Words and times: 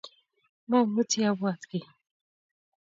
Mamuchi 0.69 1.19
abwat 1.29 1.61
kiy 1.69 1.87